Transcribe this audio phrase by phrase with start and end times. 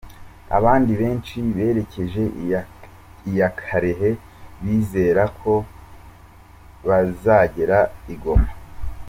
[0.57, 2.23] Abandi benshi berekeje
[3.33, 4.11] iya Kalehe
[4.63, 5.53] bizera ko
[6.87, 7.79] bazagera
[8.13, 8.49] i Goma.